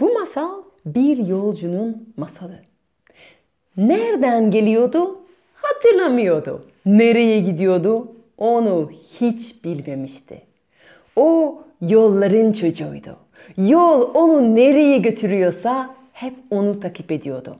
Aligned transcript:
Bu 0.00 0.12
masal 0.12 0.62
bir 0.86 1.16
yolcunun 1.16 2.08
masalı. 2.16 2.58
Nereden 3.76 4.50
geliyordu? 4.50 5.18
Hatırlamıyordu. 5.54 6.64
Nereye 6.86 7.40
gidiyordu? 7.40 8.12
Onu 8.38 8.90
hiç 9.20 9.64
bilmemişti. 9.64 10.42
O 11.16 11.62
yolların 11.80 12.52
çocuğuydu. 12.52 13.16
Yol 13.56 14.14
onu 14.14 14.54
nereye 14.54 14.98
götürüyorsa 14.98 15.94
hep 16.12 16.34
onu 16.50 16.80
takip 16.80 17.12
ediyordu. 17.12 17.56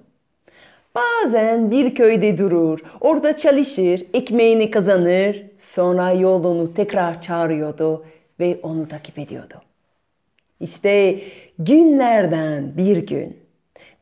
Bazen 0.95 1.71
bir 1.71 1.95
köyde 1.95 2.39
durur, 2.39 2.81
orada 3.01 3.37
çalışır, 3.37 4.05
ekmeğini 4.15 4.71
kazanır, 4.71 5.43
sonra 5.59 6.13
yol 6.13 6.45
onu 6.45 6.75
tekrar 6.75 7.23
çağırıyordu 7.23 8.05
ve 8.41 8.59
onu 8.63 8.89
takip 8.89 9.19
ediyordu. 9.19 9.55
İşte 10.61 11.19
günlerden 11.59 12.77
bir 12.77 12.97
gün 12.97 13.37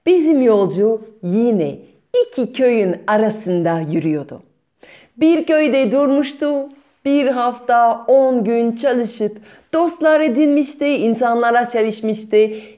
bizim 0.06 0.42
yolcu 0.42 1.02
yine 1.22 1.76
iki 2.26 2.52
köyün 2.52 2.96
arasında 3.06 3.80
yürüyordu. 3.80 4.42
Bir 5.16 5.46
köyde 5.46 5.92
durmuştu, 5.92 6.68
bir 7.04 7.26
hafta 7.26 8.04
on 8.08 8.44
gün 8.44 8.76
çalışıp 8.76 9.38
dostlar 9.72 10.20
edinmişti, 10.20 10.86
insanlara 10.86 11.68
çalışmıştı, 11.68 12.36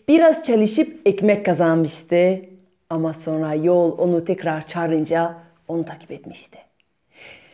biraz 0.09 0.45
çalışıp 0.45 1.01
ekmek 1.07 1.47
kazanmıştı. 1.47 2.41
Ama 2.91 3.13
sonra 3.13 3.55
yol 3.55 3.99
onu 3.99 4.25
tekrar 4.25 4.67
çağırınca 4.67 5.35
onu 5.69 5.85
takip 5.85 6.11
etmişti. 6.11 6.59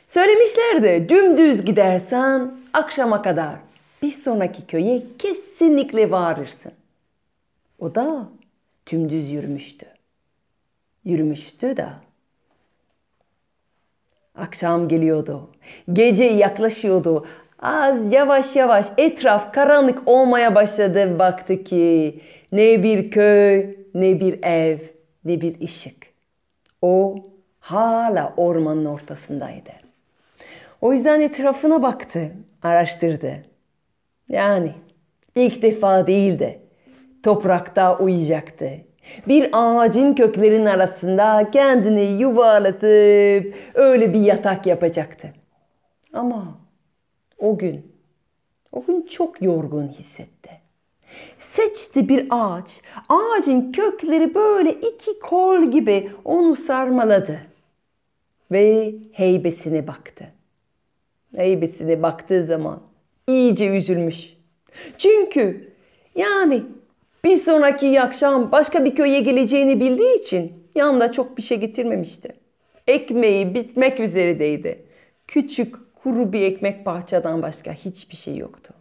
Söylemişlerdi 0.08 1.08
dümdüz 1.08 1.64
gidersen 1.64 2.50
akşama 2.72 3.22
kadar 3.22 3.54
bir 4.02 4.10
sonraki 4.10 4.66
köye 4.66 5.02
kesinlikle 5.18 6.10
varırsın. 6.10 6.72
O 7.78 7.94
da 7.94 8.28
dümdüz 8.90 9.30
yürümüştü. 9.30 9.86
Yürümüştü 11.04 11.76
da. 11.76 11.92
Akşam 14.34 14.88
geliyordu. 14.88 15.50
Gece 15.92 16.24
yaklaşıyordu. 16.24 17.26
Az 17.58 18.12
yavaş 18.12 18.56
yavaş 18.56 18.86
etraf 18.98 19.52
karanlık 19.52 20.02
olmaya 20.06 20.54
başladı. 20.54 21.18
Baktı 21.18 21.64
ki 21.64 22.20
ne 22.52 22.82
bir 22.82 23.10
köy, 23.10 23.76
ne 23.94 24.20
bir 24.20 24.42
ev, 24.42 24.78
ne 25.24 25.40
bir 25.40 25.60
ışık. 25.60 26.06
O 26.82 27.16
hala 27.60 28.34
ormanın 28.36 28.84
ortasındaydı. 28.84 29.70
O 30.80 30.92
yüzden 30.92 31.20
etrafına 31.20 31.82
baktı, 31.82 32.32
araştırdı. 32.62 33.49
Yani 34.30 34.74
ilk 35.34 35.62
defa 35.62 36.06
değildi. 36.06 36.60
Toprakta 37.22 37.98
uyuyacaktı. 37.98 38.70
Bir 39.28 39.48
ağacın 39.52 40.14
köklerinin 40.14 40.66
arasında 40.66 41.50
kendini 41.50 42.20
yuvalatıp 42.22 43.54
öyle 43.74 44.12
bir 44.12 44.20
yatak 44.20 44.66
yapacaktı. 44.66 45.32
Ama 46.12 46.58
o 47.38 47.58
gün, 47.58 47.92
o 48.72 48.84
gün 48.84 49.02
çok 49.02 49.42
yorgun 49.42 49.88
hissetti. 49.88 50.50
Seçti 51.38 52.08
bir 52.08 52.26
ağaç. 52.30 52.70
Ağacın 53.08 53.72
kökleri 53.72 54.34
böyle 54.34 54.72
iki 54.72 55.20
kol 55.20 55.70
gibi 55.70 56.10
onu 56.24 56.56
sarmaladı. 56.56 57.40
Ve 58.52 58.94
heybesine 59.12 59.86
baktı. 59.86 60.24
Heybesine 61.36 62.02
baktığı 62.02 62.44
zaman 62.44 62.89
iyice 63.30 63.76
üzülmüş. 63.76 64.36
Çünkü 64.98 65.72
yani 66.14 66.62
bir 67.24 67.36
sonraki 67.36 68.00
akşam 68.00 68.52
başka 68.52 68.84
bir 68.84 68.94
köye 68.94 69.20
geleceğini 69.20 69.80
bildiği 69.80 70.18
için 70.18 70.52
yanında 70.74 71.12
çok 71.12 71.38
bir 71.38 71.42
şey 71.42 71.60
getirmemişti. 71.60 72.32
Ekmeği 72.86 73.54
bitmek 73.54 74.00
üzereydi. 74.00 74.84
Küçük 75.28 75.76
kuru 75.94 76.32
bir 76.32 76.42
ekmek 76.42 76.84
parçadan 76.84 77.42
başka 77.42 77.72
hiçbir 77.72 78.16
şey 78.16 78.36
yoktu. 78.36 78.74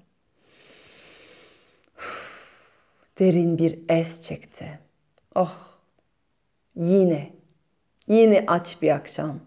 Derin 3.19 3.57
bir 3.57 3.79
es 3.89 4.23
çekti. 4.23 4.79
Oh, 5.35 5.55
yine, 6.75 7.29
yine 8.07 8.43
aç 8.47 8.81
bir 8.81 8.89
akşam, 8.89 9.39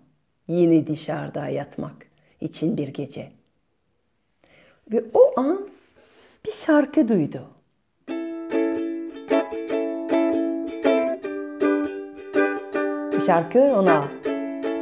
yine 0.48 0.86
dışarıda 0.86 1.48
yatmak 1.48 2.06
için 2.40 2.76
bir 2.76 2.88
gece. 2.88 3.41
Ve 4.92 5.04
o 5.14 5.40
an 5.40 5.60
bir 6.46 6.52
şarkı 6.52 7.08
duydu. 7.08 7.40
Şarkı 13.26 13.60
ona 13.60 14.04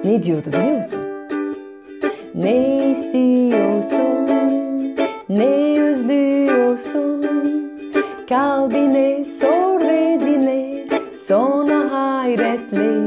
ne 0.05 0.23
diyordu 0.23 0.49
biliyor 0.53 0.77
musun? 0.77 1.01
Ne 2.35 2.91
istiyorsun, 2.93 4.27
ne 5.29 5.83
özlüyorsun, 5.83 7.23
kalbine 8.29 9.25
sor 9.25 9.81
ve 9.81 10.21
dinle, 10.21 10.87
sonra 11.27 11.93
hayretle 11.93 13.00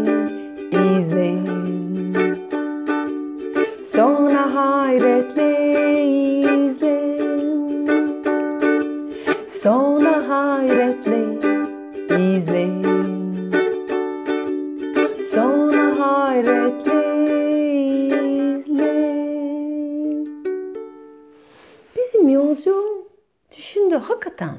düşündü 23.94 24.06
hakikaten. 24.06 24.56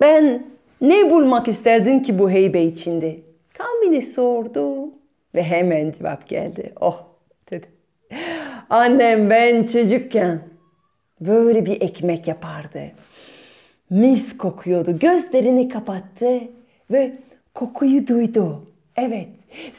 Ben 0.00 0.46
ne 0.80 1.10
bulmak 1.10 1.48
isterdin 1.48 2.00
ki 2.00 2.18
bu 2.18 2.30
heybe 2.30 2.62
içinde? 2.62 3.16
Kalbini 3.58 4.02
sordu 4.02 4.88
ve 5.34 5.42
hemen 5.42 5.92
cevap 5.98 6.28
geldi. 6.28 6.72
Oh 6.80 7.04
dedi. 7.50 7.66
Annem 8.70 9.30
ben 9.30 9.66
çocukken 9.66 10.40
böyle 11.20 11.66
bir 11.66 11.80
ekmek 11.80 12.28
yapardı. 12.28 12.82
Mis 13.90 14.36
kokuyordu. 14.36 14.98
Gözlerini 14.98 15.68
kapattı 15.68 16.40
ve 16.90 17.12
kokuyu 17.54 18.06
duydu. 18.06 18.66
Evet, 19.00 19.28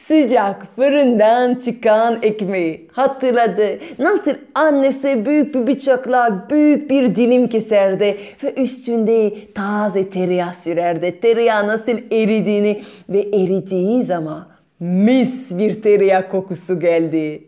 sıcak 0.07 0.75
fırından 0.75 1.55
çıkan 1.55 2.19
ekmeği 2.21 2.87
hatırladı. 2.91 3.79
Nasıl 3.99 4.31
annesi 4.55 5.25
büyük 5.25 5.55
bir 5.55 5.67
bıçakla 5.67 6.47
büyük 6.49 6.89
bir 6.89 7.15
dilim 7.15 7.47
keserdi 7.47 8.17
ve 8.43 8.53
üstünde 8.53 9.33
taze 9.53 10.09
tereyağı 10.09 10.53
sürerdi. 10.53 11.19
Tereyağı 11.21 11.67
nasıl 11.67 11.91
eridiğini 12.11 12.81
ve 13.09 13.19
eridiği 13.19 14.03
zaman 14.03 14.47
mis 14.79 15.57
bir 15.57 15.81
tereyağı 15.81 16.29
kokusu 16.29 16.79
geldi. 16.79 17.43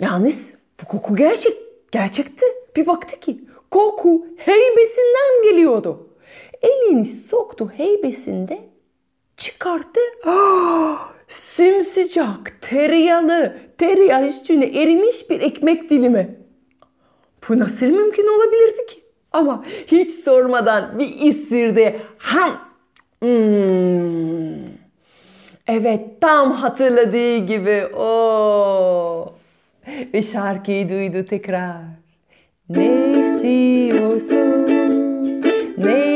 Yalnız 0.00 0.54
bu 0.82 0.86
koku 0.86 1.16
gerçek, 1.16 1.52
gerçekti. 1.92 2.44
Bir 2.76 2.86
baktı 2.86 3.20
ki 3.20 3.40
koku 3.70 4.26
heybesinden 4.36 5.42
geliyordu. 5.44 6.08
Elini 6.62 7.06
soktu 7.06 7.72
heybesinde 7.76 8.75
çıkarttı. 9.36 10.00
Ah, 10.26 11.12
simsıcak, 11.28 12.58
tereyağlı, 12.60 13.56
tereyağı 13.78 14.28
üstüne 14.28 14.64
erimiş 14.64 15.30
bir 15.30 15.40
ekmek 15.40 15.90
dilimi. 15.90 16.36
Bu 17.48 17.58
nasıl 17.58 17.86
mümkün 17.86 18.26
olabilirdi 18.26 18.86
ki? 18.86 19.02
Ama 19.32 19.64
hiç 19.86 20.12
sormadan 20.12 20.98
bir 20.98 21.30
ısırdı. 21.30 21.92
Ham! 22.18 22.66
Hmm. 23.22 24.76
Evet 25.66 26.20
tam 26.20 26.52
hatırladığı 26.52 27.36
gibi. 27.36 27.86
Oo. 27.96 29.34
Ve 30.14 30.22
şarkıyı 30.22 30.90
duydu 30.90 31.26
tekrar. 31.30 31.76
Ne 32.68 33.10
istiyorsun? 33.10 34.66
Ne 35.78 36.15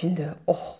düşündü. 0.00 0.34
Oh 0.46 0.76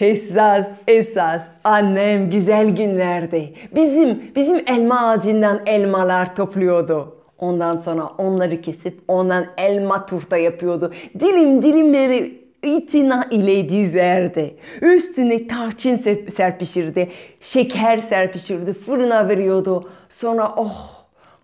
Esas, 0.00 0.66
esas 0.88 1.42
annem 1.64 2.30
güzel 2.30 2.76
günlerde 2.76 3.48
bizim 3.74 4.22
bizim 4.36 4.62
elma 4.66 5.08
ağacından 5.08 5.60
elmalar 5.66 6.36
topluyordu. 6.36 7.16
Ondan 7.38 7.78
sonra 7.78 8.06
onları 8.18 8.60
kesip 8.60 9.00
ondan 9.08 9.46
elma 9.56 10.06
turta 10.06 10.36
yapıyordu. 10.36 10.92
Dilim 11.20 11.62
dilimleri 11.62 12.42
itina 12.62 13.24
ile 13.30 13.68
dizerdi. 13.68 14.56
Üstüne 14.82 15.46
tarçın 15.46 15.96
serpişirdi. 16.36 17.10
Şeker 17.40 17.98
serpişirdi. 17.98 18.72
Fırına 18.72 19.28
veriyordu. 19.28 19.90
Sonra 20.08 20.54
oh 20.56 20.90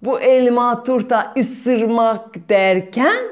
bu 0.03 0.21
elma 0.21 0.83
turta 0.83 1.35
ısırmak 1.37 2.49
derken 2.49 3.23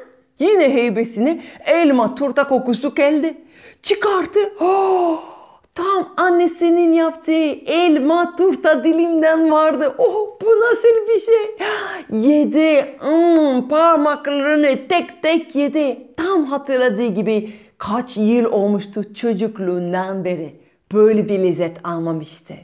yine 0.41 0.75
heybesine 0.75 1.43
elma 1.65 2.15
turta 2.15 2.49
kokusu 2.49 2.95
geldi. 2.95 3.35
Çıkarttı. 3.83 4.39
Oh, 4.61 5.23
tam 5.75 6.15
annesinin 6.17 6.93
yaptığı 6.93 7.51
elma 7.67 8.37
turta 8.37 8.85
dilimden 8.85 9.51
vardı. 9.51 9.95
Oh 9.99 10.29
bu 10.43 10.47
nasıl 10.47 11.09
bir 11.09 11.21
şey? 11.21 11.57
Yedi. 12.31 12.97
Hmm, 12.99 13.69
parmaklarını 13.69 14.89
tek 14.89 15.23
tek 15.23 15.57
yedi. 15.57 15.99
Tam 16.17 16.45
hatırladığı 16.45 17.07
gibi 17.07 17.53
kaç 17.79 18.17
yıl 18.17 18.45
olmuştu 18.45 19.15
çocukluğundan 19.15 20.25
beri. 20.25 20.61
Böyle 20.93 21.29
bir 21.29 21.39
lezzet 21.39 21.77
almamıştı. 21.85 22.55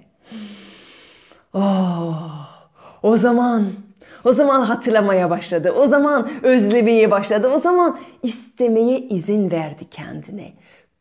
Oh, 1.54 2.48
o 3.02 3.16
zaman 3.16 3.64
o 4.26 4.32
zaman 4.32 4.60
hatırlamaya 4.60 5.30
başladı. 5.30 5.72
O 5.72 5.86
zaman 5.86 6.28
özlemeye 6.42 7.10
başladı. 7.10 7.48
O 7.54 7.58
zaman 7.58 7.98
istemeye 8.22 8.98
izin 8.98 9.50
verdi 9.50 9.90
kendine. 9.90 10.52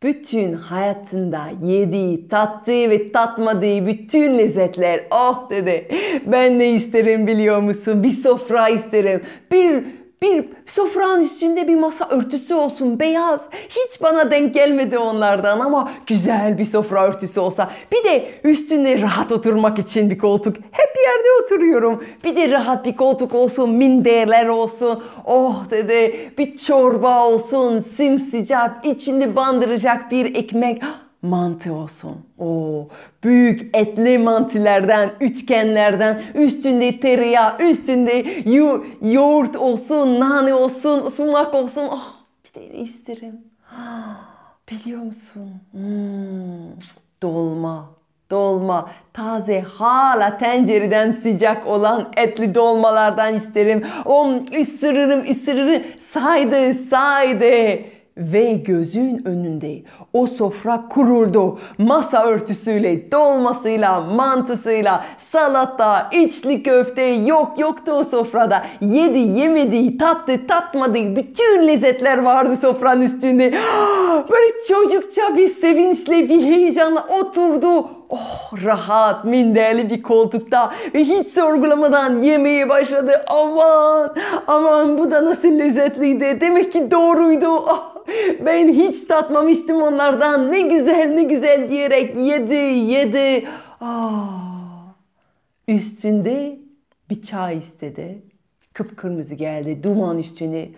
Bütün 0.04 0.54
hayatında 0.54 1.42
yediği, 1.64 2.28
tattığı 2.28 2.90
ve 2.90 3.12
tatmadığı 3.12 3.88
bütün 3.88 4.38
lezzetler. 4.38 5.04
Oh 5.12 5.50
dedi. 5.50 5.88
Ben 6.26 6.60
ne 6.60 6.70
isterim 6.70 7.28
biliyor 7.28 7.60
musun? 7.60 8.04
Bir 8.04 8.12
sofra 8.12 8.70
isterim. 8.70 9.22
Bir 9.52 9.84
bir 10.22 10.46
sofranın 10.68 11.22
üstünde 11.24 11.68
bir 11.68 11.76
masa 11.76 12.10
örtüsü 12.10 12.54
olsun 12.54 13.00
beyaz. 13.00 13.42
Hiç 13.70 14.02
bana 14.02 14.32
denk 14.32 14.54
gelmedi 14.54 14.98
onlardan 14.98 15.60
ama 15.60 15.92
güzel 16.08 16.58
bir 16.58 16.66
sofra 16.66 17.08
örtüsü 17.08 17.40
olsa. 17.40 17.72
Bir 17.92 18.04
de 18.04 18.32
üstünde 18.44 19.02
rahat 19.02 19.32
oturmak 19.32 19.80
için 19.80 20.10
bir 20.10 20.18
koltuk. 20.18 20.56
Hep 20.72 20.96
yerde 21.06 21.44
oturuyorum. 21.44 22.04
Bir 22.24 22.36
de 22.36 22.52
rahat 22.52 22.86
bir 22.86 22.96
koltuk 22.96 23.36
olsun, 23.36 23.70
minderler 23.70 24.48
olsun. 24.48 25.04
Oh 25.26 25.70
dedi 25.70 26.32
bir 26.38 26.58
çorba 26.58 27.28
olsun, 27.28 27.80
simsıcak, 27.80 28.86
içinde 28.86 29.36
bandıracak 29.36 30.12
bir 30.12 30.36
ekmek 30.36 30.82
mantı 31.26 31.74
olsun. 31.74 32.18
O 32.40 32.88
büyük 33.24 33.76
etli 33.78 34.18
mantılardan, 34.18 35.10
üçgenlerden, 35.20 36.22
üstünde 36.36 37.00
tereyağı, 37.00 37.58
üstünde 37.60 38.26
yo 38.46 38.84
yoğurt 39.02 39.56
olsun, 39.56 40.20
nane 40.20 40.54
olsun, 40.54 41.10
sumak 41.10 41.54
olsun. 41.54 41.84
Oh, 41.92 42.14
bir 42.46 42.62
de 42.62 42.78
isterim. 42.78 43.42
Biliyor 44.72 45.02
musun? 45.02 45.52
Hmm, 45.72 46.82
dolma, 47.24 47.90
dolma, 48.32 48.90
taze 49.14 49.62
hala 49.62 50.38
tencereden 50.38 51.12
sıcak 51.12 51.68
olan 51.68 52.12
etli 52.18 52.56
dolmalardan 52.56 53.36
isterim. 53.36 53.88
O 54.06 54.34
ısırırım, 54.62 55.30
ısırırım, 55.32 55.84
saydı, 56.00 56.74
saydı 56.74 57.95
ve 58.18 58.54
gözün 58.54 59.22
önünde 59.26 59.82
o 60.14 60.28
sofra 60.28 60.88
kuruldu. 60.90 61.60
Masa 61.78 62.26
örtüsüyle, 62.26 63.12
dolmasıyla, 63.12 64.02
mantısıyla, 64.02 65.06
salata, 65.18 66.10
içli 66.12 66.64
köfte 66.64 67.02
yok 67.02 67.60
yoktu 67.60 67.92
o 67.92 68.04
sofrada. 68.04 68.66
Yedi, 68.82 69.18
yemedi, 69.18 69.98
tattı, 69.98 70.48
tatmadı. 70.48 71.16
Bütün 71.16 71.68
lezzetler 71.68 72.18
vardı 72.18 72.56
sofranın 72.56 73.02
üstünde. 73.02 73.54
Böyle 74.30 74.54
çocukça 74.68 75.38
bir 75.38 75.48
sevinçle, 75.48 76.30
bir 76.30 76.42
heyecanla 76.42 77.08
oturdu. 77.20 77.90
Oh 78.10 78.54
rahat, 78.64 79.26
minderli 79.26 79.90
bir 79.90 80.02
koltukta 80.02 80.74
ve 80.94 81.04
hiç 81.04 81.28
sorgulamadan 81.28 82.22
yemeye 82.22 82.70
başladı. 82.70 83.26
Aman, 83.28 84.16
aman 84.48 84.98
bu 84.98 85.12
da 85.12 85.26
nasıl 85.26 85.60
lezzetliydi. 85.60 86.38
Demek 86.42 86.74
ki 86.74 86.92
doğruydu. 86.92 87.48
Oh 87.48 87.96
ben 88.40 88.68
hiç 88.68 89.04
tatmamıştım 89.04 89.82
onlardan. 89.82 90.52
Ne 90.52 90.62
güzel 90.62 91.12
ne 91.14 91.24
güzel 91.24 91.70
diyerek 91.70 92.16
yedi 92.18 92.56
yedi. 92.56 93.48
Aa, 93.82 94.26
üstünde 95.68 96.60
bir 97.10 97.22
çay 97.22 97.58
istedi. 97.58 98.22
Kıpkırmızı 98.74 99.36
geldi. 99.36 99.84
Duman 99.84 100.18
üstüne. 100.18 100.70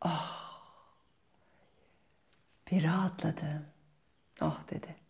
Ah, 0.00 0.42
bir 2.70 2.84
rahatladı. 2.84 3.62
Ah 4.40 4.58
dedi. 4.70 5.01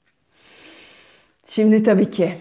Şimdi 1.49 1.83
tabii 1.83 2.11
ki 2.11 2.33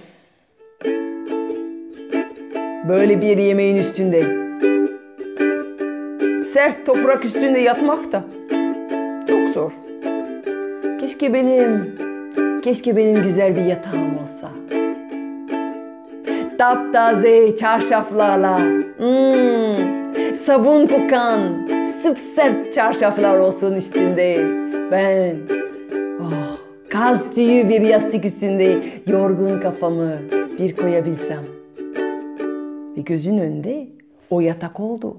böyle 2.89 3.21
bir 3.21 3.37
yemeğin 3.37 3.77
üstünde 3.77 4.21
sert 6.53 6.85
toprak 6.85 7.25
üstünde 7.25 7.59
yatmak 7.59 8.11
da 8.11 8.23
çok 9.27 9.53
zor. 9.53 9.71
Keşke 10.99 11.33
benim, 11.33 11.95
keşke 12.63 12.95
benim 12.95 13.23
güzel 13.23 13.55
bir 13.55 13.65
yatağım 13.65 14.17
olsa. 14.23 14.49
Taptaze 16.57 17.55
çarşaflarla, 17.55 18.59
hmm, 18.97 20.35
sabun 20.35 20.87
kokan, 20.87 21.67
sert 22.35 22.73
çarşaflar 22.73 23.39
olsun 23.39 23.75
üstünde. 23.75 24.45
Ben, 24.91 25.35
kaz 26.91 27.33
tüyü 27.35 27.69
bir 27.69 27.81
yastık 27.81 28.25
üstünde 28.25 28.83
yorgun 29.07 29.61
kafamı 29.61 30.17
bir 30.59 30.75
koyabilsem. 30.75 31.43
Ve 32.97 33.01
gözün 33.01 33.37
önünde 33.37 33.87
o 34.29 34.41
yatak 34.41 34.79
oldu. 34.79 35.17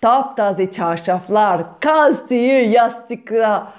Taptaze 0.00 0.72
çarşaflar, 0.72 1.80
kaz 1.80 2.26
tüyü 2.26 2.68
yastıkla 2.68 3.72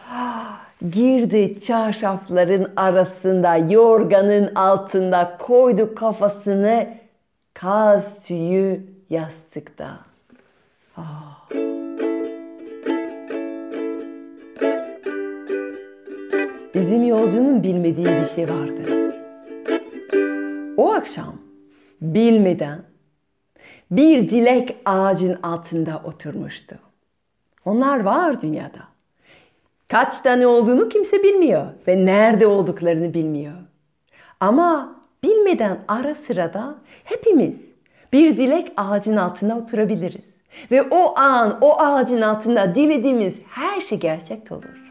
girdi 0.91 1.59
çarşafların 1.59 2.67
arasında, 2.75 3.57
yorganın 3.57 4.55
altında 4.55 5.37
koydu 5.39 5.95
kafasını 5.95 6.87
kaz 7.53 8.19
tüyü 8.27 8.81
yastıkta. 9.09 9.99
Ah. 10.97 11.32
Bizim 16.73 17.07
yolcunun 17.07 17.63
bilmediği 17.63 18.05
bir 18.05 18.25
şey 18.25 18.49
vardı. 18.49 19.13
O 20.77 20.93
akşam 20.93 21.35
bilmeden 22.01 22.83
bir 23.91 24.29
dilek 24.29 24.75
ağacın 24.85 25.39
altında 25.43 26.01
oturmuştu. 26.03 26.75
Onlar 27.65 27.99
var 27.99 28.41
dünyada. 28.41 28.79
Kaç 29.87 30.19
tane 30.19 30.47
olduğunu 30.47 30.89
kimse 30.89 31.23
bilmiyor 31.23 31.65
ve 31.87 32.05
nerede 32.05 32.47
olduklarını 32.47 33.13
bilmiyor. 33.13 33.53
Ama 34.39 34.95
bilmeden 35.23 35.79
ara 35.87 36.15
sırada 36.15 36.75
hepimiz 37.03 37.65
bir 38.13 38.37
dilek 38.37 38.71
ağacın 38.77 39.15
altında 39.15 39.57
oturabiliriz. 39.57 40.33
Ve 40.71 40.81
o 40.81 41.17
an 41.17 41.57
o 41.61 41.79
ağacın 41.79 42.21
altında 42.21 42.75
dilediğimiz 42.75 43.41
her 43.49 43.81
şey 43.81 43.99
gerçek 43.99 44.51
olur. 44.51 44.82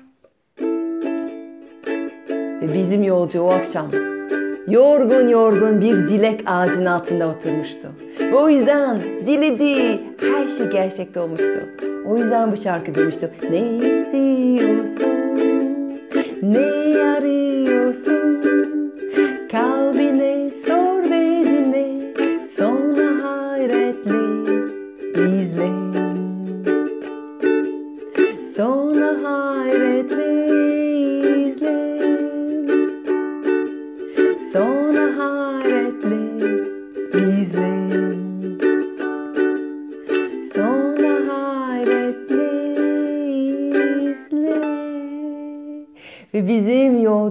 Ve 2.62 2.74
bizim 2.74 3.02
yolcu 3.02 3.40
o 3.40 3.50
akşam 3.50 3.90
yorgun 4.68 5.28
yorgun 5.28 5.80
bir 5.80 6.08
dilek 6.08 6.40
ağacın 6.46 6.84
altında 6.86 7.28
oturmuştu. 7.28 7.88
Ve 8.20 8.34
o 8.34 8.48
yüzden 8.48 9.00
dilediği 9.26 10.00
her 10.20 10.48
şey 10.48 10.66
gerçekte 10.66 11.20
olmuştu. 11.20 11.60
O 12.06 12.16
yüzden 12.16 12.52
bu 12.52 12.56
şarkı 12.56 12.94
demişti. 12.94 13.30
Ne 13.50 13.58
istiyorsun? 13.58 15.12
Ne 16.42 16.58
arıyorsun? 17.02 17.61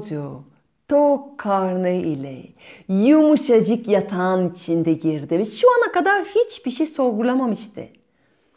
Yolcu 0.01 0.43
tok 0.87 1.37
karnı 1.37 1.89
ile 1.89 2.43
yumuşacık 2.87 3.87
yatağın 3.87 4.53
içinde 4.53 4.93
girdi 4.93 5.39
ve 5.39 5.45
şu 5.45 5.67
ana 5.77 5.91
kadar 5.91 6.25
hiçbir 6.25 6.71
şey 6.71 6.87
sorgulamamıştı. 6.87 7.87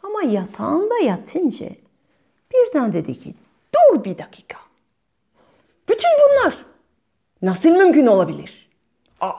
Ama 0.03 0.23
yatağında 0.23 0.99
yatınca 1.03 1.69
birden 2.53 2.93
dedi 2.93 3.19
ki 3.19 3.33
dur 3.75 4.03
bir 4.03 4.17
dakika. 4.17 4.57
Bütün 5.89 6.09
bunlar 6.19 6.65
nasıl 7.41 7.69
mümkün 7.69 8.05
olabilir? 8.07 8.69
Aa, 9.21 9.33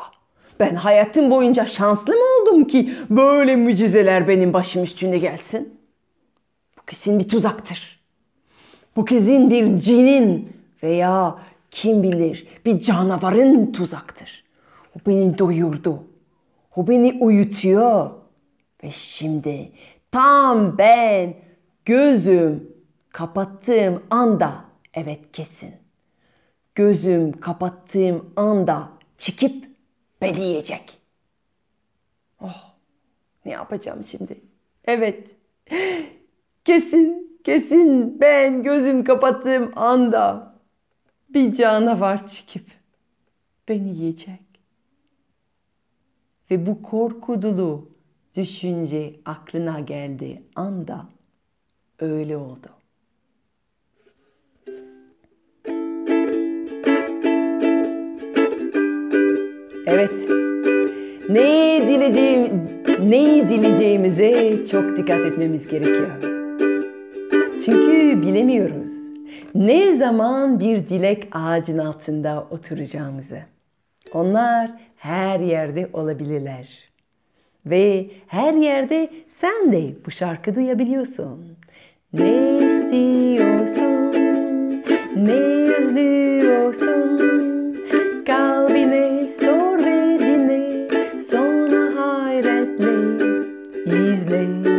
ben 0.60 0.74
hayatım 0.74 1.30
boyunca 1.30 1.66
şanslı 1.66 2.12
mı 2.12 2.24
oldum 2.42 2.64
ki 2.64 2.94
böyle 3.10 3.56
mucizeler 3.56 4.28
benim 4.28 4.52
başım 4.52 4.82
üstünde 4.82 5.18
gelsin? 5.18 5.80
Bu 6.78 6.82
kesin 6.86 7.18
bir 7.18 7.28
tuzaktır. 7.28 8.00
Bu 8.96 9.04
kesin 9.04 9.50
bir 9.50 9.80
cinin 9.80 10.52
veya 10.82 11.38
kim 11.76 12.02
bilir 12.02 12.46
bir 12.64 12.80
canavarın 12.80 13.72
tuzaktır. 13.72 14.44
O 14.96 14.98
beni 15.06 15.38
doyurdu. 15.38 16.02
O 16.76 16.88
beni 16.88 17.18
uyutuyor. 17.20 18.10
Ve 18.84 18.90
şimdi 18.90 19.72
tam 20.12 20.78
ben 20.78 21.34
gözüm 21.84 22.72
kapattığım 23.08 24.02
anda 24.10 24.64
evet 24.94 25.20
kesin. 25.32 25.74
Gözüm 26.74 27.40
kapattığım 27.40 28.32
anda 28.36 28.88
çıkıp 29.18 29.64
beni 30.22 30.44
yiyecek. 30.44 30.98
Oh 32.40 32.74
ne 33.44 33.52
yapacağım 33.52 34.04
şimdi? 34.06 34.40
Evet 34.84 35.30
kesin 36.64 37.38
kesin 37.44 38.20
ben 38.20 38.62
gözüm 38.62 39.04
kapattığım 39.04 39.72
anda 39.76 40.55
bir 41.28 41.54
canavar 41.54 42.28
çıkıp 42.28 42.66
beni 43.68 43.88
yiyecek. 43.88 44.40
Ve 46.50 46.66
bu 46.66 46.82
korku 46.82 47.42
dolu 47.42 47.88
düşünce 48.36 49.14
aklına 49.24 49.80
geldi 49.80 50.42
anda 50.54 51.06
öyle 51.98 52.36
oldu. 52.36 52.68
Evet. 59.86 60.12
Neyi 61.28 61.88
dilediğim, 61.88 62.68
neyi 63.10 63.48
dileyeceğimize 63.48 64.66
çok 64.66 64.96
dikkat 64.96 65.20
etmemiz 65.20 65.68
gerekiyor. 65.68 66.22
Çünkü 67.64 68.22
bilemiyoruz. 68.22 68.85
Ne 69.54 69.96
zaman 69.96 70.60
bir 70.60 70.88
dilek 70.88 71.28
ağacın 71.32 71.78
altında 71.78 72.46
oturacağımızı. 72.50 73.38
Onlar 74.12 74.70
her 74.96 75.40
yerde 75.40 75.88
olabilirler. 75.92 76.68
Ve 77.66 78.06
her 78.26 78.54
yerde 78.54 79.10
sen 79.28 79.72
de 79.72 79.94
bu 80.06 80.10
şarkı 80.10 80.54
duyabiliyorsun. 80.54 81.56
Ne 82.12 82.58
istiyorsun, 82.58 84.12
ne 85.16 85.32
özlüyorsun, 85.74 87.18
kalbine 88.26 89.32
sor 89.40 89.78
ve 89.78 90.18
dinle, 90.18 91.20
sonra 91.20 92.00
hayretle 92.00 92.92
izle. 94.12 94.75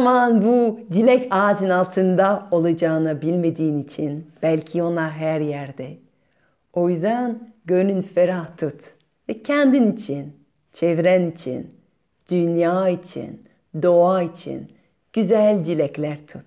Zaman 0.00 0.42
bu 0.42 0.80
dilek 0.92 1.28
ağacın 1.30 1.70
altında 1.70 2.48
olacağını 2.50 3.22
bilmediğin 3.22 3.82
için 3.82 4.26
belki 4.42 4.82
onlar 4.82 5.10
her 5.10 5.40
yerde. 5.40 5.96
O 6.72 6.88
yüzden 6.90 7.52
gönlün 7.64 8.02
ferah 8.02 8.56
tut 8.56 8.80
ve 9.28 9.42
kendin 9.42 9.92
için, 9.92 10.36
çevren 10.72 11.30
için, 11.30 11.74
dünya 12.30 12.88
için, 12.88 13.42
doğa 13.82 14.22
için 14.22 14.72
güzel 15.12 15.66
dilekler 15.66 16.26
tut. 16.26 16.46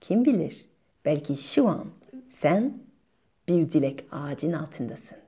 Kim 0.00 0.24
bilir 0.24 0.66
belki 1.04 1.36
şu 1.36 1.68
an 1.68 1.84
sen 2.30 2.72
bir 3.48 3.72
dilek 3.72 4.04
ağacın 4.12 4.52
altındasın. 4.52 5.18